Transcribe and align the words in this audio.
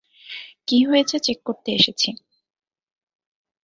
কী 0.67 0.77
হয়েছে 0.85 1.15
চেক 1.19 1.39
করতে 1.45 1.69
এসেছি। 1.71 2.09